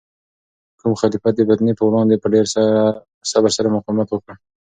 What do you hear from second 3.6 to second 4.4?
مقاومت وکړ؟